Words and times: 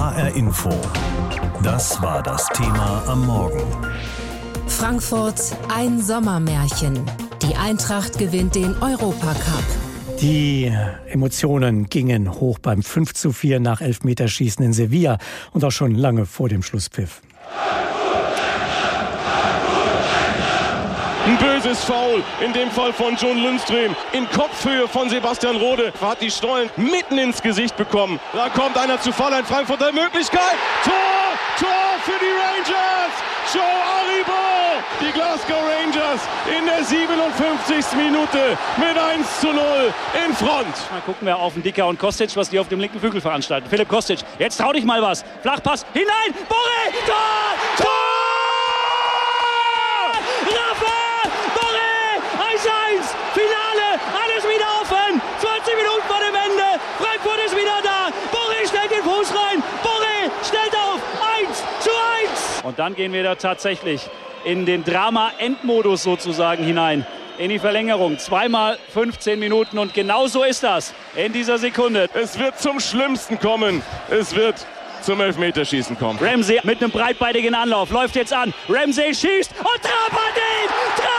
HR 0.00 0.34
Info. 0.34 0.70
Das 1.62 2.00
war 2.00 2.22
das 2.22 2.48
Thema 2.54 3.02
am 3.06 3.26
Morgen. 3.26 3.60
Frankfurt 4.66 5.38
ein 5.68 6.00
Sommermärchen. 6.00 6.98
Die 7.42 7.54
Eintracht 7.54 8.16
gewinnt 8.16 8.54
den 8.54 8.74
Europacup. 8.78 9.62
Die 10.22 10.72
Emotionen 11.06 11.90
gingen 11.90 12.32
hoch 12.32 12.58
beim 12.60 12.82
5 12.82 13.12
zu 13.12 13.32
4 13.32 13.60
nach 13.60 13.82
Elfmeterschießen 13.82 14.64
in 14.64 14.72
Sevilla 14.72 15.18
und 15.52 15.64
auch 15.64 15.70
schon 15.70 15.94
lange 15.94 16.24
vor 16.24 16.48
dem 16.48 16.62
Schlusspfiff. 16.62 17.20
Böses 21.62 21.84
Foul, 21.84 22.22
in 22.40 22.52
dem 22.52 22.70
Fall 22.70 22.92
von 22.92 23.16
John 23.16 23.38
Lundström. 23.42 23.94
In 24.12 24.28
Kopfhöhe 24.30 24.88
von 24.88 25.08
Sebastian 25.08 25.56
Rode. 25.56 25.92
Hat 26.00 26.20
die 26.20 26.30
Stollen 26.30 26.70
mitten 26.76 27.18
ins 27.18 27.42
Gesicht 27.42 27.76
bekommen. 27.76 28.20
Da 28.32 28.48
kommt 28.48 28.76
einer 28.76 29.00
zu 29.00 29.12
Fall, 29.12 29.32
ein 29.34 29.44
Frankfurter 29.44 29.92
Möglichkeit. 29.92 30.56
Tor! 30.84 30.92
Tor 31.58 31.68
für 32.04 32.18
die 32.18 32.32
Rangers! 32.32 33.12
Joe 33.52 33.62
Aribo! 33.62 34.32
Die 35.00 35.12
Glasgow 35.12 35.56
Rangers 35.56 36.20
in 36.58 36.66
der 36.66 36.84
57. 36.84 37.96
Minute 37.96 38.58
mit 38.76 38.98
1 38.98 39.40
zu 39.40 39.48
0 39.48 39.62
in 40.26 40.34
Front. 40.34 40.90
Mal 40.90 41.00
gucken 41.04 41.26
wir 41.26 41.36
auf 41.36 41.54
den 41.54 41.62
Dicker 41.62 41.86
und 41.86 41.98
Kostic, 41.98 42.34
was 42.36 42.48
die 42.50 42.58
auf 42.58 42.68
dem 42.68 42.80
linken 42.80 43.00
Flügel 43.00 43.20
veranstalten. 43.20 43.68
Philipp 43.68 43.88
Kostic, 43.88 44.20
jetzt 44.38 44.58
trau 44.58 44.72
dich 44.72 44.84
mal 44.84 45.02
was. 45.02 45.24
Flachpass 45.42 45.84
hinein, 45.92 46.34
Borre, 46.48 46.92
Tor! 47.06 47.16
Tor! 47.76 47.86
Rafa! 50.46 51.28
Borre! 51.54 51.90
1-1! 52.54 53.14
Finale! 53.34 54.00
Alles 54.22 54.44
wieder 54.44 54.68
offen! 54.80 55.20
20 55.40 55.76
Minuten 55.76 56.02
vor 56.06 56.20
dem 56.20 56.34
Ende! 56.34 56.80
Frankfurt 56.98 57.40
ist 57.46 57.56
wieder 57.56 57.80
da! 57.82 58.10
Borre 58.30 58.66
stellt 58.66 58.90
den 58.90 59.02
Fuß 59.02 59.28
rein! 59.34 59.62
Borre 59.82 60.30
stellt 60.46 60.74
auf! 60.76 61.00
1 61.38 61.64
zu 61.80 61.90
1! 61.90 62.59
Und 62.70 62.78
dann 62.78 62.94
gehen 62.94 63.12
wir 63.12 63.24
da 63.24 63.34
tatsächlich 63.34 64.08
in 64.44 64.64
den 64.64 64.84
Drama-Endmodus 64.84 66.04
sozusagen 66.04 66.62
hinein. 66.62 67.04
In 67.36 67.48
die 67.48 67.58
Verlängerung. 67.58 68.16
Zweimal 68.20 68.78
15 68.94 69.40
Minuten 69.40 69.76
und 69.76 69.92
genau 69.92 70.28
so 70.28 70.44
ist 70.44 70.62
das 70.62 70.94
in 71.16 71.32
dieser 71.32 71.58
Sekunde. 71.58 72.08
Es 72.14 72.38
wird 72.38 72.60
zum 72.60 72.78
Schlimmsten 72.78 73.40
kommen. 73.40 73.82
Es 74.08 74.36
wird 74.36 74.54
zum 75.02 75.20
Elfmeterschießen 75.20 75.98
kommen. 75.98 76.20
Ramsey 76.20 76.60
mit 76.62 76.80
einem 76.80 76.92
breitbeinigen 76.92 77.56
Anlauf 77.56 77.90
läuft 77.90 78.14
jetzt 78.14 78.32
an. 78.32 78.54
Ramsey 78.68 79.12
schießt 79.12 79.50
und 79.58 79.84
ihn! 79.84 80.70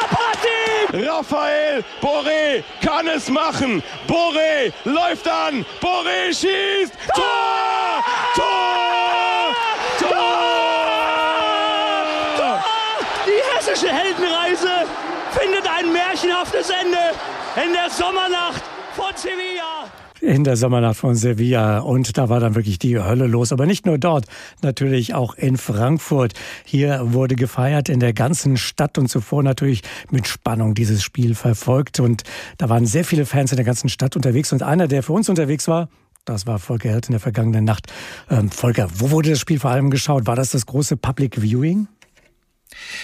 Hat 0.09 1.03
ihn! 1.03 1.05
Raphael 1.05 1.83
Boré 2.01 2.63
kann 2.81 3.09
es 3.09 3.29
machen. 3.29 3.83
Boré 4.07 4.71
läuft 4.85 5.27
an. 5.27 5.65
Boré 5.81 6.27
schießt. 6.29 6.93
Tor! 7.13 8.05
Tor! 8.35 9.10
Die 13.71 13.73
hessische 13.73 13.93
Heldenreise 13.93 14.67
findet 15.31 15.65
ein 15.69 15.93
märchenhaftes 15.93 16.69
Ende 16.69 16.97
in 17.55 17.71
der 17.71 17.89
Sommernacht 17.89 18.61
von 18.93 19.15
Sevilla. 19.15 19.89
In 20.19 20.43
der 20.43 20.57
Sommernacht 20.57 20.97
von 20.97 21.15
Sevilla. 21.15 21.79
Und 21.79 22.17
da 22.17 22.27
war 22.27 22.41
dann 22.41 22.55
wirklich 22.55 22.79
die 22.79 22.99
Hölle 22.99 23.27
los. 23.27 23.53
Aber 23.53 23.65
nicht 23.65 23.85
nur 23.85 23.97
dort, 23.97 24.25
natürlich 24.61 25.13
auch 25.13 25.35
in 25.35 25.55
Frankfurt. 25.55 26.33
Hier 26.65 27.13
wurde 27.13 27.35
gefeiert 27.35 27.87
in 27.87 28.01
der 28.01 28.11
ganzen 28.11 28.57
Stadt 28.57 28.97
und 28.97 29.07
zuvor 29.07 29.41
natürlich 29.41 29.83
mit 30.09 30.27
Spannung 30.27 30.73
dieses 30.73 31.01
Spiel 31.01 31.33
verfolgt. 31.33 32.01
Und 32.01 32.23
da 32.57 32.67
waren 32.67 32.85
sehr 32.85 33.05
viele 33.05 33.25
Fans 33.25 33.51
in 33.51 33.55
der 33.57 33.65
ganzen 33.65 33.87
Stadt 33.87 34.17
unterwegs. 34.17 34.51
Und 34.51 34.63
einer, 34.63 34.89
der 34.89 35.01
für 35.01 35.13
uns 35.13 35.29
unterwegs 35.29 35.69
war, 35.69 35.87
das 36.25 36.45
war 36.45 36.59
Volker 36.59 36.89
Held 36.89 37.07
in 37.07 37.13
der 37.13 37.21
vergangenen 37.21 37.63
Nacht. 37.63 37.87
Ähm, 38.29 38.51
Volker, 38.51 38.89
wo 38.95 39.11
wurde 39.11 39.29
das 39.29 39.39
Spiel 39.39 39.59
vor 39.59 39.71
allem 39.71 39.89
geschaut? 39.91 40.27
War 40.27 40.35
das 40.35 40.51
das 40.51 40.65
große 40.65 40.97
Public 40.97 41.37
Viewing? 41.41 41.87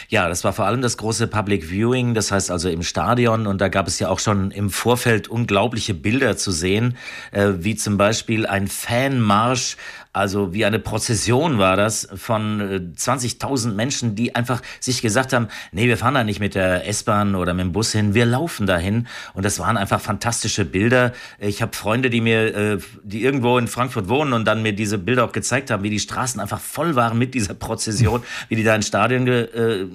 Ja, 0.10 0.30
das 0.30 0.44
war 0.44 0.54
vor 0.54 0.66
allem 0.66 0.82
das 0.82 0.98
große 0.98 1.28
Public 1.28 1.70
Viewing, 1.70 2.14
das 2.14 2.32
heißt 2.32 2.52
also 2.52 2.70
im 2.70 2.84
Stadion. 2.84 3.48
Und 3.48 3.60
da 3.60 3.68
gab 3.68 3.88
es 3.88 4.00
ja 4.00 4.10
auch 4.10 4.20
schon 4.20 4.52
im 4.52 4.70
Vorfeld 4.70 5.28
unglaubliche 5.28 5.94
Bilder 5.94 6.38
zu 6.38 6.52
sehen, 6.52 6.98
äh, 7.32 7.54
wie 7.60 7.76
zum 7.76 7.98
Beispiel 7.98 8.46
ein 8.46 8.68
Fanmarsch, 8.68 9.78
also 10.18 10.54
wie 10.54 10.66
eine 10.66 10.80
Prozession 10.80 11.60
war 11.60 11.78
das 11.78 12.08
von 12.16 12.60
äh, 12.60 13.00
20.000 13.00 13.74
Menschen, 13.74 14.16
die 14.16 14.36
einfach 14.36 14.62
sich 14.80 15.02
gesagt 15.02 15.32
haben, 15.32 15.48
nee, 15.72 15.88
wir 15.88 15.98
fahren 15.98 16.16
da 16.16 16.24
nicht 16.24 16.40
mit 16.40 16.56
der 16.56 16.88
S-Bahn 16.88 17.36
oder 17.36 17.54
mit 17.54 17.66
dem 17.66 17.72
Bus 17.72 17.92
hin, 17.92 18.14
wir 18.14 18.26
laufen 18.26 18.66
dahin. 18.66 19.08
Und 19.34 19.46
das 19.46 19.60
waren 19.60 19.78
einfach 19.78 20.02
fantastische 20.02 20.66
Bilder. 20.66 21.14
Ich 21.40 21.62
habe 21.62 21.76
Freunde, 21.76 22.10
die 22.10 22.22
mir, 22.22 22.56
äh, 22.56 22.78
die 23.04 23.24
irgendwo 23.24 23.58
in 23.58 23.68
Frankfurt 23.68 24.10
wohnen 24.10 24.34
und 24.34 24.46
dann 24.46 24.64
mir 24.64 24.74
diese 24.74 24.98
Bilder 24.98 25.26
auch 25.26 25.32
gezeigt 25.32 25.70
haben, 25.70 25.84
wie 25.84 25.90
die 25.90 26.00
Straßen 26.00 26.42
einfach 26.42 26.60
voll 26.60 26.96
waren 26.96 27.18
mit 27.18 27.34
dieser 27.34 27.54
Prozession, 27.54 28.24
wie 28.50 28.56
die 28.56 28.64
da 28.64 28.76
ins 28.76 28.88
Stadion 28.88 29.26
ge, 29.26 29.44
äh, 29.44 29.88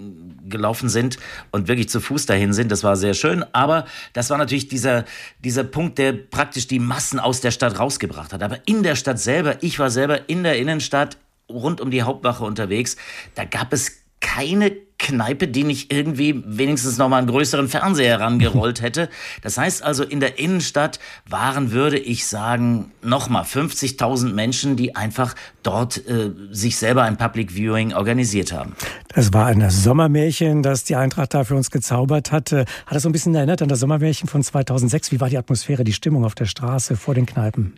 gelaufen 0.48 0.88
sind 0.88 1.18
und 1.50 1.66
wirklich 1.66 1.88
zu 1.88 2.00
Fuß 2.00 2.26
dahin 2.26 2.52
sind. 2.52 2.70
Das 2.70 2.84
war 2.84 2.96
sehr 2.96 3.14
schön. 3.14 3.44
Aber 3.52 3.86
das 4.12 4.30
war 4.30 4.38
natürlich 4.38 4.68
dieser, 4.68 5.04
dieser 5.42 5.64
Punkt, 5.64 5.98
der 5.98 6.12
praktisch 6.12 6.68
die 6.68 6.78
Massen 6.78 7.18
aus 7.18 7.40
der 7.40 7.50
Stadt 7.50 7.78
rausgebracht 7.78 8.32
hat. 8.32 8.42
Aber 8.42 8.58
in 8.66 8.82
der 8.82 8.94
Stadt 8.94 9.18
selber, 9.18 9.56
ich 9.62 9.78
war 9.78 9.90
selber 9.90 10.11
in 10.14 10.42
der 10.42 10.58
Innenstadt 10.58 11.18
rund 11.48 11.80
um 11.80 11.90
die 11.90 12.02
Hauptwache 12.02 12.44
unterwegs, 12.44 12.96
da 13.34 13.44
gab 13.44 13.72
es 13.72 14.02
keine 14.20 14.72
Kneipe, 15.02 15.48
die 15.48 15.64
nicht 15.64 15.92
irgendwie 15.92 16.42
wenigstens 16.46 16.96
noch 16.96 17.08
mal 17.08 17.18
einen 17.18 17.26
größeren 17.26 17.68
Fernseher 17.68 18.20
herangerollt 18.20 18.80
hätte. 18.82 19.08
Das 19.42 19.58
heißt 19.58 19.82
also, 19.82 20.04
in 20.04 20.20
der 20.20 20.38
Innenstadt 20.38 21.00
waren, 21.28 21.72
würde 21.72 21.98
ich 21.98 22.26
sagen, 22.26 22.92
noch 23.02 23.28
mal 23.28 23.42
50.000 23.42 24.32
Menschen, 24.32 24.76
die 24.76 24.94
einfach 24.94 25.34
dort 25.64 26.06
äh, 26.06 26.30
sich 26.50 26.76
selber 26.76 27.02
ein 27.02 27.16
Public 27.16 27.52
Viewing 27.52 27.92
organisiert 27.92 28.52
haben. 28.52 28.74
Das 29.08 29.32
war 29.32 29.46
ein 29.46 29.68
Sommermärchen, 29.68 30.62
das 30.62 30.84
die 30.84 30.94
Eintracht 30.94 31.34
da 31.34 31.42
für 31.42 31.56
uns 31.56 31.72
gezaubert 31.72 32.30
hatte. 32.30 32.60
Hat 32.86 32.94
das 32.94 33.02
so 33.02 33.08
ein 33.08 33.12
bisschen 33.12 33.34
erinnert 33.34 33.60
an 33.60 33.68
das 33.68 33.80
Sommermärchen 33.80 34.28
von 34.28 34.42
2006? 34.42 35.10
Wie 35.10 35.20
war 35.20 35.28
die 35.28 35.38
Atmosphäre, 35.38 35.82
die 35.82 35.92
Stimmung 35.92 36.24
auf 36.24 36.36
der 36.36 36.46
Straße 36.46 36.96
vor 36.96 37.14
den 37.14 37.26
Kneipen? 37.26 37.74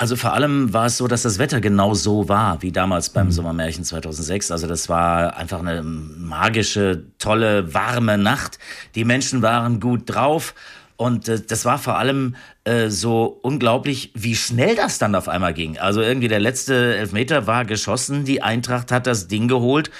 Also 0.00 0.14
vor 0.14 0.32
allem 0.32 0.72
war 0.72 0.86
es 0.86 0.96
so, 0.96 1.08
dass 1.08 1.22
das 1.22 1.40
Wetter 1.40 1.60
genau 1.60 1.92
so 1.92 2.28
war 2.28 2.62
wie 2.62 2.70
damals 2.70 3.10
beim 3.10 3.26
mhm. 3.26 3.32
Sommermärchen 3.32 3.82
2006. 3.82 4.52
Also 4.52 4.68
das 4.68 4.88
war 4.88 5.36
einfach 5.36 5.58
eine 5.58 5.82
magische, 5.82 7.02
tolle, 7.18 7.74
warme 7.74 8.16
Nacht. 8.16 8.60
Die 8.94 9.04
Menschen 9.04 9.42
waren 9.42 9.80
gut 9.80 10.02
drauf. 10.06 10.54
Und 10.96 11.28
äh, 11.28 11.40
das 11.40 11.64
war 11.64 11.78
vor 11.78 11.98
allem 11.98 12.36
äh, 12.62 12.90
so 12.90 13.40
unglaublich, 13.42 14.12
wie 14.14 14.36
schnell 14.36 14.76
das 14.76 14.98
dann 14.98 15.16
auf 15.16 15.28
einmal 15.28 15.52
ging. 15.52 15.78
Also 15.78 16.00
irgendwie 16.00 16.28
der 16.28 16.40
letzte 16.40 16.96
Elfmeter 16.96 17.48
war 17.48 17.64
geschossen, 17.64 18.24
die 18.24 18.40
Eintracht 18.40 18.92
hat 18.92 19.08
das 19.08 19.26
Ding 19.26 19.48
geholt 19.48 19.90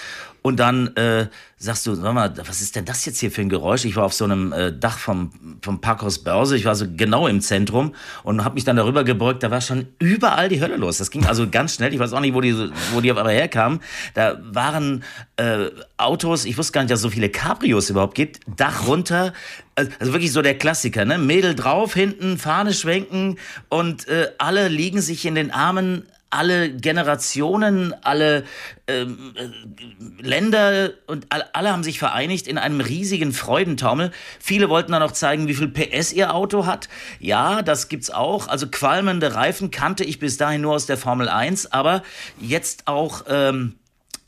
und 0.43 0.60
dann 0.60 0.94
äh, 0.97 1.26
sagst 1.56 1.87
du, 1.87 1.94
sag 1.94 2.15
mal, 2.15 2.32
was 2.47 2.60
ist 2.60 2.76
denn 2.76 2.84
das 2.84 3.04
jetzt 3.04 3.19
hier 3.19 3.31
für 3.31 3.41
ein 3.41 3.49
Geräusch? 3.49 3.84
Ich 3.84 3.97
war 3.97 4.04
auf 4.04 4.15
so 4.15 4.25
einem 4.25 4.53
äh, 4.53 4.72
Dach 4.72 4.99
vom, 4.99 5.59
vom 5.62 5.81
Parkhaus 5.81 6.21
Börse, 6.21 6.56
ich 6.56 6.65
war 6.65 6.75
so 6.75 6.87
genau 6.88 7.26
im 7.26 7.41
Zentrum 7.41 7.94
und 8.22 8.44
habe 8.44 8.54
mich 8.54 8.65
dann 8.65 8.76
darüber 8.76 9.04
gebeugt, 9.04 9.43
da 9.43 9.50
war 9.50 9.60
schon 9.60 9.88
überall 9.99 10.49
die 10.49 10.60
Hölle 10.60 10.76
los. 10.76 10.99
Das 10.99 11.10
ging 11.10 11.26
also 11.26 11.49
ganz 11.49 11.75
schnell, 11.75 11.93
ich 11.93 11.99
weiß 11.99 12.12
auch 12.12 12.21
nicht, 12.21 12.34
wo 12.34 12.41
die, 12.41 12.54
wo 12.93 13.00
die 13.00 13.10
einmal 13.10 13.32
herkamen. 13.32 13.81
Da 14.15 14.38
waren 14.43 15.03
äh, 15.37 15.71
Autos, 15.97 16.44
ich 16.44 16.56
wusste 16.56 16.72
gar 16.72 16.82
nicht, 16.82 16.91
dass 16.91 17.00
es 17.00 17.03
so 17.03 17.10
viele 17.10 17.28
Cabrios 17.28 17.91
überhaupt 17.91 18.15
gibt, 18.15 18.41
Dach 18.56 18.87
runter, 18.87 19.32
also 19.75 20.12
wirklich 20.12 20.32
so 20.32 20.43
der 20.43 20.56
Klassiker, 20.56 21.05
ne? 21.05 21.19
Mädel 21.19 21.55
drauf, 21.55 21.94
hinten, 21.94 22.38
Fahne 22.38 22.72
schwenken 22.72 23.37
und 23.69 24.09
äh, 24.09 24.28
alle 24.38 24.69
liegen 24.69 25.00
sich 25.00 25.25
in 25.26 25.34
den 25.34 25.50
Armen 25.50 26.05
alle 26.31 26.71
Generationen, 26.71 27.94
alle 28.05 28.44
ähm, 28.87 29.34
äh, 29.34 30.22
Länder 30.22 30.91
und 31.06 31.27
alle, 31.31 31.72
haben 31.72 31.83
sich 31.83 31.99
vereinigt 31.99 32.47
in 32.47 32.59
einem 32.59 32.81
riesigen 32.81 33.33
Freudentaumel. 33.33 34.11
Viele 34.38 34.69
wollten 34.69 34.93
dann 34.93 35.03
auch 35.03 35.12
zeigen, 35.12 35.49
wie 35.49 35.55
viel 35.55 35.69
PS 35.69 36.12
ihr 36.12 36.34
Auto 36.34 36.67
hat. 36.67 36.88
Ja, 37.19 37.62
das 37.62 37.88
gibt's 37.88 38.11
auch. 38.11 38.49
Also 38.49 38.69
qualmende 38.69 39.34
Reifen 39.34 39.71
kannte 39.71 40.05
ich 40.05 40.19
bis 40.19 40.37
dahin 40.37 40.61
nur 40.61 40.75
aus 40.75 40.87
der 40.87 40.99
Formel 40.99 41.28
1, 41.28 41.73
aber 41.73 42.02
jetzt 42.41 42.87
auch 42.87 43.25
ähm, 43.29 43.76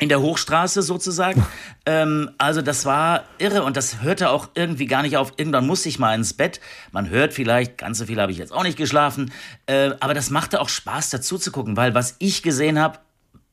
in 0.00 0.08
der 0.08 0.20
Hochstraße 0.20 0.82
sozusagen. 0.82 1.46
ähm, 1.86 2.30
also 2.38 2.62
das 2.62 2.84
war 2.84 3.24
irre 3.38 3.62
und 3.62 3.76
das 3.76 4.02
hörte 4.02 4.30
auch 4.30 4.48
irgendwie 4.54 4.86
gar 4.86 5.02
nicht 5.02 5.16
auf. 5.16 5.34
Irgendwann 5.36 5.66
musste 5.66 5.88
ich 5.88 6.00
mal 6.00 6.14
ins 6.14 6.34
Bett. 6.34 6.60
Man 6.90 7.08
hört 7.08 7.32
vielleicht, 7.32 7.78
ganz 7.78 7.98
so 7.98 8.06
viel 8.06 8.20
habe 8.20 8.32
ich 8.32 8.38
jetzt 8.38 8.52
auch 8.52 8.64
nicht 8.64 8.76
geschlafen, 8.76 9.32
äh, 9.66 9.90
aber 10.00 10.14
das 10.14 10.30
machte 10.30 10.60
auch 10.60 10.68
Spaß 10.68 11.10
dazu 11.10 11.38
zu 11.38 11.52
gucken, 11.52 11.76
weil 11.76 11.94
was 11.94 12.16
ich 12.18 12.42
gesehen 12.42 12.80
habe, 12.80 12.98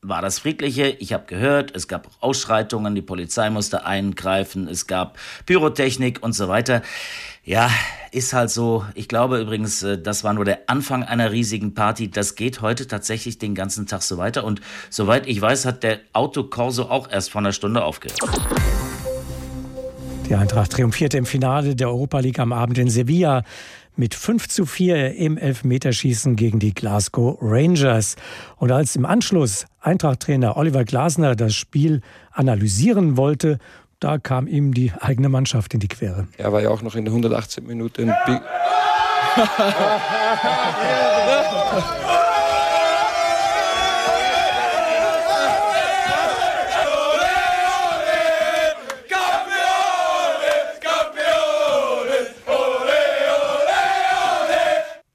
war 0.00 0.22
das 0.22 0.38
Friedliche. 0.38 0.88
Ich 0.88 1.12
habe 1.12 1.26
gehört, 1.26 1.74
es 1.74 1.88
gab 1.88 2.08
Ausschreitungen, 2.20 2.94
die 2.94 3.02
Polizei 3.02 3.50
musste 3.50 3.84
eingreifen, 3.84 4.68
es 4.68 4.86
gab 4.86 5.18
Pyrotechnik 5.46 6.22
und 6.22 6.32
so 6.32 6.48
weiter. 6.48 6.82
Ja, 7.44 7.70
ist 8.12 8.32
halt 8.32 8.50
so. 8.50 8.84
Ich 8.94 9.08
glaube 9.08 9.40
übrigens, 9.40 9.82
äh, 9.82 10.00
das 10.00 10.24
war 10.24 10.34
nur 10.34 10.44
der 10.44 10.68
Anfang 10.68 11.02
einer 11.02 11.32
riesigen 11.32 11.74
Party. 11.74 12.10
Das 12.10 12.34
geht 12.34 12.60
heute 12.60 12.86
tatsächlich 12.86 13.38
den 13.38 13.54
ganzen 13.54 13.86
Tag 13.86 14.02
so 14.02 14.18
weiter. 14.18 14.44
Und 14.44 14.60
soweit 14.90 15.26
ich 15.26 15.40
weiß, 15.40 15.64
hat 15.66 15.82
der 15.82 16.00
Autokorso 16.12 16.84
auch 16.84 17.10
erst 17.10 17.30
vor 17.30 17.40
einer 17.40 17.52
Stunde 17.52 17.84
aufgehört. 17.84 18.20
Die 20.28 20.34
Eintracht 20.34 20.72
triumphierte 20.72 21.16
im 21.16 21.24
Finale 21.24 21.74
der 21.74 21.88
Europa 21.88 22.20
League 22.20 22.38
am 22.38 22.52
Abend 22.52 22.76
in 22.78 22.90
Sevilla 22.90 23.44
mit 23.96 24.14
5 24.14 24.48
zu 24.48 24.66
4 24.66 25.16
im 25.16 25.36
Elfmeterschießen 25.36 26.36
gegen 26.36 26.58
die 26.60 26.72
Glasgow 26.72 27.36
Rangers. 27.40 28.16
Und 28.56 28.70
als 28.70 28.94
im 28.94 29.04
Anschluss 29.04 29.66
Eintracht-Trainer 29.80 30.56
Oliver 30.56 30.84
Glasner 30.84 31.34
das 31.34 31.54
Spiel 31.54 32.02
analysieren 32.30 33.16
wollte, 33.16 33.58
da 34.00 34.18
kam 34.18 34.46
ihm 34.46 34.74
die 34.74 34.92
eigene 34.98 35.28
Mannschaft 35.28 35.74
in 35.74 35.80
die 35.80 35.88
Quere. 35.88 36.28
Er 36.36 36.52
war 36.52 36.62
ja 36.62 36.70
auch 36.70 36.82
noch 36.82 36.94
in 36.94 37.04
der 37.04 37.12
118 37.12 37.66
Minute. 37.66 38.02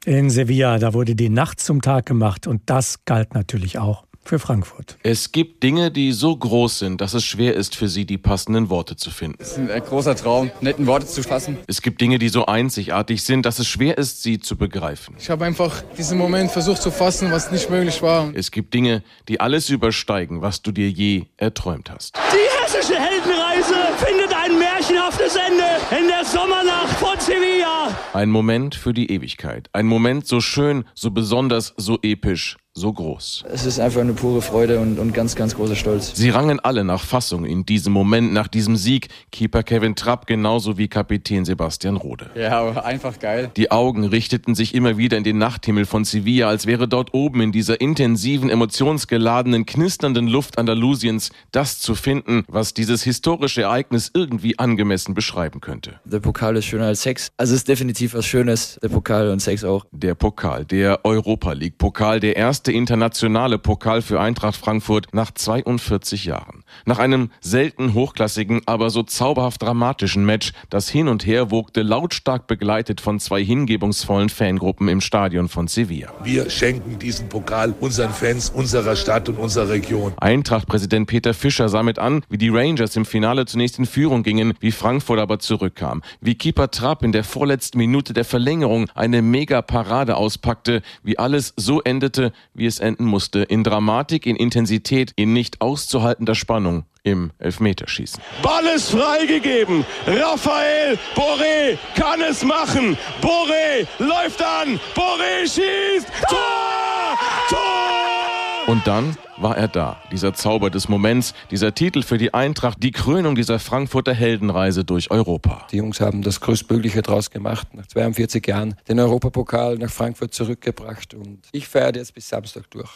In 0.05 0.29
Sevilla, 0.29 0.79
da 0.79 0.93
wurde 0.93 1.15
die 1.15 1.29
Nacht 1.29 1.61
zum 1.61 1.81
Tag 1.81 2.05
gemacht 2.05 2.45
und 2.45 2.63
das 2.65 3.05
galt 3.05 3.33
natürlich 3.33 3.79
auch 3.79 4.03
für 4.25 4.39
Frankfurt. 4.39 4.97
Es 5.03 5.31
gibt 5.31 5.63
Dinge, 5.63 5.91
die 5.91 6.11
so 6.11 6.35
groß 6.35 6.79
sind, 6.79 7.01
dass 7.01 7.13
es 7.13 7.23
schwer 7.23 7.55
ist 7.55 7.75
für 7.75 7.87
sie, 7.87 8.05
die 8.05 8.17
passenden 8.17 8.69
Worte 8.69 8.95
zu 8.95 9.11
finden. 9.11 9.37
Es 9.39 9.57
ist 9.57 9.69
ein 9.69 9.83
großer 9.83 10.15
Traum, 10.15 10.51
netten 10.61 10.87
Worte 10.87 11.05
zu 11.07 11.23
fassen. 11.23 11.57
Es 11.67 11.81
gibt 11.81 12.01
Dinge, 12.01 12.19
die 12.19 12.29
so 12.29 12.45
einzigartig 12.45 13.23
sind, 13.23 13.45
dass 13.45 13.59
es 13.59 13.67
schwer 13.67 13.97
ist, 13.97 14.23
sie 14.23 14.39
zu 14.39 14.57
begreifen. 14.57 15.15
Ich 15.19 15.29
habe 15.29 15.45
einfach 15.45 15.83
diesen 15.97 16.17
Moment 16.17 16.51
versucht 16.51 16.81
zu 16.81 16.91
fassen, 16.91 17.31
was 17.31 17.51
nicht 17.51 17.69
möglich 17.69 18.01
war. 18.01 18.31
Es 18.33 18.51
gibt 18.51 18.73
Dinge, 18.73 19.03
die 19.27 19.39
alles 19.39 19.69
übersteigen, 19.69 20.41
was 20.41 20.61
du 20.61 20.71
dir 20.71 20.89
je 20.89 21.25
erträumt 21.37 21.89
hast. 21.89 22.15
Die 22.15 22.63
hessische 22.63 22.99
Heldenreise 22.99 23.75
findet 23.97 24.33
ein 24.33 24.57
märchenhaftes 24.57 25.35
Ende 25.35 25.63
in 25.99 26.07
der 26.07 26.25
Sommernacht 26.25 26.95
von 26.97 27.19
Sevilla. 27.19 27.95
Ein 28.13 28.29
Moment 28.29 28.75
für 28.75 28.93
die 28.93 29.11
Ewigkeit. 29.11 29.69
Ein 29.73 29.85
Moment 29.85 30.27
so 30.27 30.41
schön, 30.41 30.85
so 30.93 31.11
besonders, 31.11 31.73
so 31.77 31.99
episch, 32.01 32.57
so 32.75 32.91
groß. 32.91 33.43
Es 33.51 33.67
ist 33.67 33.79
einfach 33.79 34.01
eine 34.01 34.13
pure 34.13 34.41
Freude 34.41 34.79
und, 34.79 34.97
und 34.97 35.13
ganz, 35.13 35.35
ganz 35.35 35.55
großer 35.55 35.75
Stolz. 35.75 36.13
Sie 36.15 36.31
rangen 36.31 36.59
alle 36.59 36.83
nach 36.83 37.03
Fassung 37.03 37.45
in 37.45 37.67
diesem 37.67 37.93
Moment, 37.93 38.33
nach 38.33 38.47
diesem 38.47 38.77
Sieg. 38.77 39.09
Keeper 39.31 39.61
Kevin 39.61 39.95
Trapp 39.95 40.25
genauso 40.25 40.77
wie 40.79 40.87
Kapitän 40.87 41.45
Sebastian 41.45 41.97
Rode. 41.97 42.31
Ja, 42.35 42.81
einfach 42.81 43.19
geil. 43.19 43.51
Die 43.55 43.69
Augen 43.69 44.05
richteten 44.05 44.55
sich 44.55 44.73
immer 44.73 44.97
wieder 44.97 45.17
in 45.17 45.23
den 45.23 45.37
Nachthimmel 45.37 45.85
von 45.85 46.03
Sevilla, 46.03 46.47
als 46.47 46.65
wäre 46.65 46.87
dort 46.87 47.13
oben 47.13 47.41
in 47.41 47.51
dieser 47.51 47.79
intensiven, 47.79 48.49
emotionsgeladenen, 48.49 49.67
knisternden 49.67 50.27
Luft 50.27 50.57
Andalusiens 50.57 51.29
das 51.51 51.77
zu 51.77 51.93
finden, 51.93 52.43
was 52.47 52.73
dieses 52.73 53.03
historische 53.03 53.61
Ereignis 53.61 54.09
irgendwie 54.15 54.57
angemessen 54.57 55.13
beschreiben 55.13 55.61
könnte. 55.61 55.99
Der 56.05 56.21
Pokal 56.21 56.57
ist 56.57 56.65
schöner 56.65 56.87
als 56.87 57.03
Sex. 57.03 57.29
Also 57.37 57.53
es 57.53 57.59
ist 57.59 57.67
definitiv 57.67 58.15
was 58.15 58.25
Schönes, 58.25 58.79
der 58.81 58.89
Pokal 58.89 59.29
und 59.29 59.41
Sex 59.41 59.63
auch. 59.63 59.85
Der 59.91 60.15
Pokal, 60.15 60.65
der 60.65 61.05
Europa 61.05 61.53
League 61.53 61.77
Pokal, 61.77 62.19
der 62.19 62.35
erste 62.35 62.62
internationale 62.71 63.57
Pokal 63.57 64.01
für 64.01 64.19
Eintracht 64.19 64.55
Frankfurt 64.55 65.07
nach 65.13 65.31
42 65.31 66.25
Jahren. 66.25 66.63
Nach 66.85 66.99
einem 66.99 67.29
selten 67.41 67.93
hochklassigen, 67.93 68.61
aber 68.65 68.89
so 68.89 69.03
zauberhaft 69.03 69.61
dramatischen 69.61 70.25
Match, 70.25 70.53
das 70.69 70.89
hin 70.89 71.07
und 71.07 71.25
her 71.25 71.51
wogte, 71.51 71.81
lautstark 71.81 72.47
begleitet 72.47 73.01
von 73.01 73.19
zwei 73.19 73.43
hingebungsvollen 73.43 74.29
Fangruppen 74.29 74.87
im 74.87 75.01
Stadion 75.01 75.49
von 75.49 75.67
Sevilla. 75.67 76.13
Wir 76.23 76.49
schenken 76.49 76.99
diesen 76.99 77.29
Pokal 77.29 77.73
unseren 77.79 78.13
Fans, 78.13 78.49
unserer 78.49 78.95
Stadt 78.95 79.29
und 79.29 79.37
unserer 79.37 79.69
Region. 79.69 80.13
Eintracht-Präsident 80.17 81.07
Peter 81.07 81.33
Fischer 81.33 81.69
sah 81.69 81.83
mit 81.83 81.99
an, 81.99 82.23
wie 82.29 82.37
die 82.37 82.49
Rangers 82.49 82.95
im 82.95 83.05
Finale 83.05 83.45
zunächst 83.45 83.79
in 83.79 83.85
Führung 83.85 84.23
gingen, 84.23 84.53
wie 84.59 84.71
Frankfurt 84.71 85.19
aber 85.19 85.39
zurückkam, 85.39 86.01
wie 86.21 86.35
Keeper 86.35 86.71
Trapp 86.71 87.03
in 87.03 87.11
der 87.11 87.23
vorletzten 87.23 87.77
Minute 87.77 88.13
der 88.13 88.25
Verlängerung 88.25 88.89
eine 88.95 89.21
Mega-Parade 89.21 90.15
auspackte, 90.15 90.81
wie 91.03 91.17
alles 91.17 91.53
so 91.57 91.81
endete, 91.81 92.31
wie 92.53 92.65
es 92.65 92.79
enden 92.79 93.05
musste, 93.05 93.39
in 93.43 93.63
Dramatik, 93.63 94.25
in 94.25 94.35
Intensität, 94.35 95.13
in 95.15 95.33
nicht 95.33 95.61
auszuhaltender 95.61 96.35
Spannung 96.35 96.85
im 97.03 97.31
Elfmeterschießen. 97.37 98.21
Ball 98.41 98.65
ist 98.65 98.91
freigegeben. 98.91 99.85
Raphael 100.07 100.97
Boré 101.15 101.77
kann 101.95 102.21
es 102.21 102.43
machen. 102.43 102.97
Boré 103.21 103.87
läuft 103.99 104.41
an. 104.41 104.79
Boré 104.95 105.41
schießt. 105.43 106.07
Tor! 106.29 107.17
Tor! 107.49 108.67
Und 108.67 108.87
dann 108.87 109.17
war 109.37 109.57
er 109.57 109.67
da. 109.67 109.97
Dieser 110.11 110.33
Zauber 110.33 110.69
des 110.69 110.89
Moments, 110.89 111.33
dieser 111.51 111.73
Titel 111.73 112.03
für 112.03 112.17
die 112.17 112.33
Eintracht, 112.33 112.81
die 112.81 112.91
Krönung 112.91 113.35
dieser 113.35 113.59
Frankfurter 113.59 114.13
Heldenreise 114.13 114.83
durch 114.83 115.11
Europa. 115.11 115.67
Die 115.71 115.77
Jungs 115.77 115.99
haben 115.99 116.21
das 116.21 116.41
Größtmögliche 116.41 117.01
draus 117.01 117.31
gemacht. 117.31 117.73
Nach 117.73 117.87
42 117.87 118.45
Jahren 118.47 118.75
den 118.87 118.99
Europapokal 118.99 119.77
nach 119.77 119.89
Frankfurt 119.89 120.33
zurückgebracht 120.33 121.13
und 121.13 121.39
ich 121.51 121.67
feiere 121.67 121.95
jetzt 121.95 122.13
bis 122.13 122.29
Samstag 122.29 122.69
durch. 122.71 122.89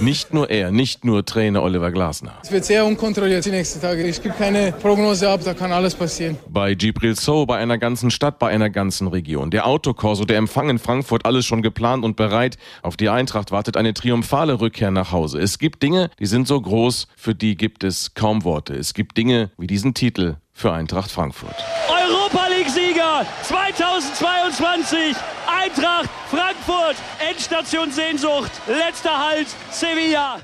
Nicht 0.00 0.34
nur 0.34 0.50
er, 0.50 0.70
nicht 0.70 1.04
nur 1.04 1.24
Trainer 1.24 1.62
Oliver 1.62 1.90
Glasner. 1.90 2.34
Es 2.42 2.50
wird 2.50 2.64
sehr 2.64 2.84
unkontrolliert 2.84 3.44
die 3.44 3.50
nächsten 3.50 3.80
Tage. 3.80 4.02
Ich 4.04 4.22
gebe 4.22 4.34
keine 4.34 4.72
Prognose 4.72 5.28
ab, 5.28 5.40
da 5.44 5.54
kann 5.54 5.72
alles 5.72 5.94
passieren. 5.94 6.36
Bei 6.48 6.74
Gibril 6.74 7.16
So, 7.16 7.46
bei 7.46 7.58
einer 7.58 7.78
ganzen 7.78 8.10
Stadt, 8.10 8.38
bei 8.38 8.48
einer 8.48 8.70
ganzen 8.70 9.06
Region. 9.08 9.50
Der 9.50 9.66
Autokorso, 9.66 10.24
der 10.24 10.38
Empfang 10.38 10.68
in 10.70 10.78
Frankfurt, 10.78 11.24
alles 11.24 11.46
schon 11.46 11.62
geplant 11.62 12.04
und 12.04 12.16
bereit. 12.16 12.56
Auf 12.82 12.96
die 12.96 13.08
Eintracht 13.08 13.52
wartet 13.52 13.76
eine 13.76 13.94
triumphale 13.94 14.60
Rückkehr 14.60 14.90
nach 14.90 15.12
Hause. 15.12 15.38
Es 15.38 15.58
gibt 15.58 15.83
Dinge, 15.84 16.08
die 16.18 16.24
sind 16.24 16.48
so 16.48 16.58
groß, 16.58 17.08
für 17.14 17.34
die 17.34 17.58
gibt 17.58 17.84
es 17.84 18.14
kaum 18.14 18.42
Worte. 18.44 18.74
Es 18.74 18.94
gibt 18.94 19.18
Dinge 19.18 19.50
wie 19.58 19.66
diesen 19.66 19.92
Titel 19.92 20.36
für 20.54 20.72
Eintracht 20.72 21.10
Frankfurt. 21.10 21.54
Europa 21.90 22.46
League-Sieger 22.48 23.26
2022, 23.42 25.14
Eintracht 25.46 26.08
Frankfurt, 26.30 26.96
Endstation 27.30 27.92
Sehnsucht, 27.92 28.50
letzter 28.66 29.28
Halt 29.28 29.48
Sevilla. 29.70 30.38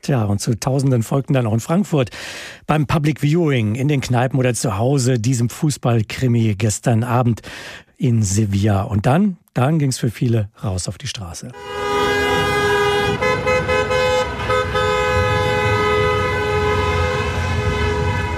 Tja, 0.00 0.26
und 0.26 0.40
zu 0.40 0.54
Tausenden 0.54 1.02
folgten 1.02 1.32
dann 1.32 1.48
auch 1.48 1.54
in 1.54 1.60
Frankfurt 1.60 2.10
beim 2.68 2.86
Public 2.86 3.20
Viewing 3.20 3.74
in 3.74 3.88
den 3.88 4.00
Kneipen 4.00 4.38
oder 4.38 4.54
zu 4.54 4.78
Hause 4.78 5.18
diesem 5.18 5.50
Fußballkrimi 5.50 6.54
gestern 6.54 7.02
Abend 7.02 7.42
in 7.96 8.22
Sevilla. 8.22 8.82
Und 8.82 9.06
dann, 9.06 9.38
dann 9.54 9.80
ging 9.80 9.88
es 9.88 9.98
für 9.98 10.12
viele 10.12 10.50
raus 10.62 10.86
auf 10.86 10.98
die 10.98 11.08
Straße. 11.08 11.50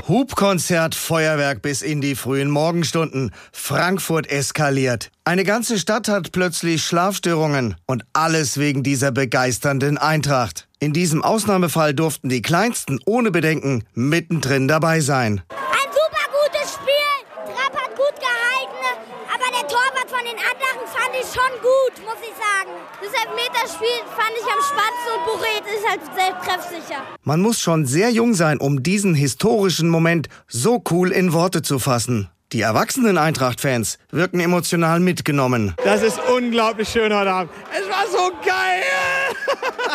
Hubkonzert, 0.09 0.95
Feuerwerk 0.95 1.63
bis 1.63 1.83
in 1.83 2.01
die 2.01 2.15
frühen 2.15 2.49
Morgenstunden. 2.49 3.33
Frankfurt 3.53 4.31
eskaliert. 4.31 5.11
Eine 5.25 5.43
ganze 5.43 5.81
Stadt 5.81 6.07
hat 6.07 6.31
plötzlich 6.31 6.85
Schlafstörungen. 6.85 7.75
Und 7.87 8.05
alles 8.13 8.57
wegen 8.57 8.85
dieser 8.85 9.11
begeisternden 9.11 9.99
Eintracht. 9.99 10.69
In 10.79 10.93
diesem 10.93 11.23
Ausnahmefall 11.23 11.93
durften 11.93 12.29
die 12.29 12.43
Kleinsten 12.43 13.01
ohne 13.05 13.33
Bedenken 13.33 13.83
mittendrin 13.95 14.69
dabei 14.69 15.01
sein. 15.01 15.43
Ein 15.51 15.91
super 15.91 16.27
gutes 16.31 16.75
Spiel. 16.75 16.95
Trapp 17.45 17.75
hat 17.75 17.97
gut 17.97 18.15
gehalten, 18.21 19.01
aber 19.35 19.61
der 19.61 19.66
Torwart 19.77 20.09
von 20.09 20.25
den 20.25 20.39
anderen 20.39 20.87
fand 20.87 21.15
ich 21.21 21.27
schon 21.27 21.53
gut, 21.61 22.07
muss 22.07 22.21
ich 22.23 22.35
sagen. 22.35 22.71
Das 23.03 23.13
Elfmeterspiel 23.13 24.01
fand 24.17 24.33
ich 24.41 24.47
am 24.55 24.63
spannendsten 24.63 25.13
und 25.15 25.25
Buret 25.27 25.65
ist 25.77 25.87
halt 25.87 26.01
sehr 26.17 26.33
treffsicher. 26.41 27.03
Man 27.25 27.43
muss 27.43 27.61
schon 27.61 27.85
sehr 27.85 28.11
jung 28.11 28.33
sein, 28.33 28.57
um 28.57 28.83
diesen 28.83 29.15
historischen 29.15 29.91
Moment 29.91 30.29
so 30.49 30.83
cool 30.91 31.13
in 31.13 31.35
Worte 31.35 31.61
zu 31.61 31.79
fassen. 31.79 32.31
Die 32.53 32.63
erwachsenen 32.63 33.19
Eintracht-Fans 33.19 33.99
wirken 34.11 34.41
emotional 34.41 35.01
mitgenommen. 35.01 35.75
Das 35.85 36.03
ist 36.03 36.19
unglaublich 36.35 36.89
schön 36.89 37.13
heute 37.13 37.31
Abend. 37.31 37.53
Es 37.79 37.87
war 37.91 38.07
so 38.11 38.31
geil! 38.47 38.83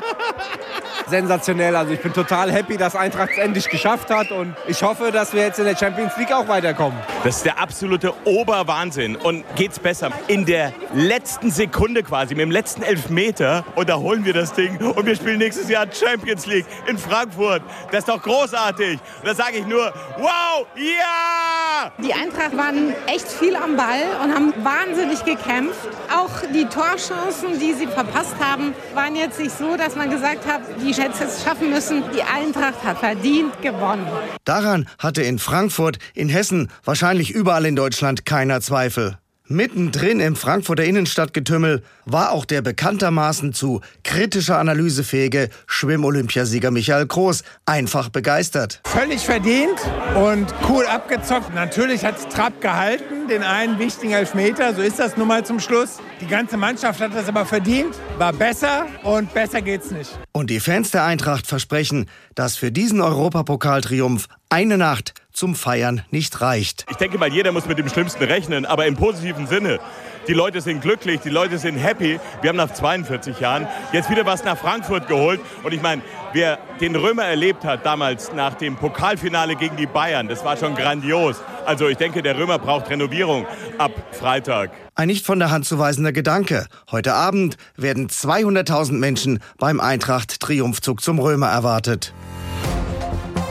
Sensationell. 1.12 1.76
Also 1.76 1.92
ich 1.94 2.02
bin 2.02 2.14
total 2.14 2.52
happy, 2.52 2.78
dass 2.78 2.96
Eintracht 2.96 3.32
es 3.34 3.38
endlich 3.38 3.70
geschafft 3.70 4.10
hat 4.10 4.32
und 4.32 4.56
ich 4.68 4.82
hoffe, 4.82 5.12
dass 5.12 5.34
wir 5.34 5.42
jetzt 5.42 5.60
in 5.60 5.66
der 5.66 5.76
Champions 5.76 6.18
League 6.18 6.32
auch 6.32 6.48
weiterkommen. 6.48 6.98
Das 7.24 7.38
ist 7.38 7.46
der 7.46 7.60
absolute 7.60 8.14
Oberwahnsinn. 8.26 9.16
Und 9.18 9.44
geht's 9.56 9.78
besser? 9.78 10.10
In 10.28 10.46
der 10.46 10.74
letzten 10.94 11.52
Sekunde 11.52 12.02
quasi, 12.02 12.34
mit 12.34 12.42
dem 12.42 12.52
letzten 12.52 12.82
Elfmeter, 12.82 13.64
und 13.76 13.90
da 13.90 13.98
holen 13.98 14.26
wir 14.26 14.34
das 14.34 14.54
Ding 14.54 14.78
und 14.78 15.06
wir 15.06 15.16
spielen 15.16 15.40
nächstes 15.40 15.70
Jahr 15.70 15.86
Champions 15.92 16.46
League 16.46 16.66
in 16.88 16.98
Frankfurt. 16.98 17.62
Das 17.92 18.00
ist 18.00 18.10
doch 18.10 18.22
großartig. 18.22 19.00
Und 19.20 19.28
da 19.28 19.36
sage 19.36 19.58
ich 19.58 19.68
nur, 19.68 19.94
wow, 20.18 20.66
ja! 20.76 21.92
Die 21.98 22.14
Eintracht 22.14 22.56
waren 22.56 22.94
echt 23.08 23.28
viel 23.28 23.56
am 23.56 23.76
Ball 23.76 24.04
und 24.24 24.34
haben 24.34 24.54
wahnsinnig 24.64 25.26
gekämpft. 25.26 25.90
Auch 26.16 26.48
die 26.54 26.66
Torchancen, 26.66 27.60
die 27.60 27.74
sie 27.74 27.88
verpasst 27.88 28.36
haben, 28.40 28.74
waren 28.94 29.16
jetzt 29.16 29.40
nicht 29.40 29.58
so, 29.58 29.76
dass 29.76 29.96
man 29.96 30.10
gesagt 30.10 30.48
hat, 30.48 30.62
die 30.82 30.94
hätte 31.02 31.24
es 31.24 31.44
schaffen 31.44 31.70
müssen. 31.70 32.04
Die 32.16 32.22
Eintracht 32.22 32.84
hat 32.84 33.00
verdient 33.00 33.62
gewonnen. 33.62 34.08
Daran 34.46 34.88
hatte 35.00 35.24
in 35.24 35.40
Frankfurt, 35.40 35.98
in 36.14 36.30
Hessen, 36.30 36.70
wahrscheinlich 36.86 37.32
überall 37.32 37.66
in 37.66 37.76
Deutschland 37.76 38.26
keiner 38.26 38.62
Zweifel. 38.62 39.18
Mittendrin 39.52 40.22
im 40.22 40.38
Frankfurter 40.38 40.86
Innenstadtgetümmel 40.86 41.84
war 42.06 42.32
auch 42.32 42.46
der 42.46 42.62
bekanntermaßen 42.62 43.52
zu 43.52 43.82
kritischer 44.04 44.58
Analyse 44.58 45.04
fähige 45.04 45.50
Schwimm-Olympiasieger 45.68 46.72
Michael 46.72 47.06
Groß 47.06 47.44
einfach 47.66 48.08
begeistert. 48.08 48.80
Völlig 48.86 49.26
verdient 49.26 49.78
und 50.16 50.46
cool 50.70 50.86
abgezockt. 50.86 51.54
Natürlich 51.54 52.06
hat 52.06 52.18
es 52.18 52.30
Trapp 52.30 52.62
gehalten. 52.62 53.21
Den 53.32 53.44
einen 53.44 53.80
wichtigen 53.80 54.12
Elfmeter, 54.12 54.76
so 54.76 54.82
ist 54.82 55.00
das 55.00 55.16
nun 55.16 55.28
mal 55.30 55.46
zum 55.46 55.62
Schluss. 55.62 56.00
Die 56.20 56.28
ganze 56.28 56.58
Mannschaft 56.58 57.00
hat 57.00 57.16
das 57.16 57.30
aber 57.30 57.46
verdient, 57.46 57.96
war 58.18 58.34
besser 58.34 58.88
und 59.04 59.34
besser 59.34 59.62
geht's 59.62 59.90
nicht. 59.90 60.20
Und 60.34 60.50
die 60.50 60.60
Fans 60.60 60.92
der 60.92 61.06
Eintracht 61.06 61.48
versprechen, 61.48 62.10
dass 62.36 62.58
für 62.58 62.74
diesen 62.74 63.00
Europapokaltriumph 63.00 64.28
eine 64.50 64.78
Nacht 64.78 65.14
zum 65.32 65.56
Feiern 65.56 66.04
nicht 66.12 66.42
reicht. 66.42 66.86
Ich 66.90 66.98
denke 66.98 67.18
mal, 67.18 67.32
jeder 67.32 67.54
muss 67.54 67.66
mit 67.68 67.78
dem 67.78 67.88
Schlimmsten 67.88 68.22
rechnen, 68.24 68.66
aber 68.66 68.86
im 68.86 68.98
positiven 68.98 69.48
Sinne. 69.48 69.80
Die 70.28 70.34
Leute 70.34 70.60
sind 70.60 70.82
glücklich, 70.82 71.22
die 71.22 71.30
Leute 71.30 71.58
sind 71.58 71.78
happy. 71.78 72.20
Wir 72.42 72.50
haben 72.50 72.58
nach 72.58 72.74
42 72.74 73.40
Jahren 73.40 73.66
jetzt 73.94 74.10
wieder 74.10 74.26
was 74.26 74.44
nach 74.44 74.58
Frankfurt 74.58 75.08
geholt. 75.08 75.40
Und 75.64 75.74
ich 75.74 75.82
meine, 75.82 76.02
wer 76.34 76.58
den 76.80 76.96
Römer 76.96 77.26
erlebt 77.26 77.64
hat 77.66 77.86
damals 77.86 78.34
nach 78.34 78.56
dem 78.56 78.76
Pokalfinale 78.76 79.56
gegen 79.56 79.78
die 79.78 79.86
Bayern, 79.86 80.28
das 80.28 80.44
war 80.44 80.58
schon 80.58 80.76
grandios. 80.76 81.38
Also 81.66 81.88
ich 81.88 81.98
denke, 81.98 82.22
der 82.22 82.38
Römer 82.38 82.60
braucht 82.60 82.90
Renovierung 82.90 83.46
ab 83.78 83.92
Freitag. 84.12 84.72
Ein 84.96 85.08
nicht 85.08 85.26
von 85.26 85.40
der 85.40 85.52
Hand 85.52 85.66
zu 85.66 85.78
weisender 85.78 86.12
Gedanke. 86.12 86.68
Heute 86.90 87.14
Abend 87.14 87.58
werden 87.76 88.08
200.000 88.08 88.94
Menschen 88.94 89.40
beim 89.58 89.80
Eintracht-Triumphzug 89.80 91.02
zum 91.02 91.20
Römer 91.20 91.48
erwartet. 91.48 92.14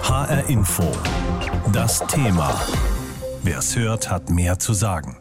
HR 0.03 0.49
Info. 0.49 0.91
Das 1.73 2.05
Thema. 2.07 2.61
Wer 3.43 3.59
es 3.59 3.77
hört, 3.77 4.11
hat 4.11 4.31
mehr 4.31 4.59
zu 4.59 4.73
sagen. 4.73 5.20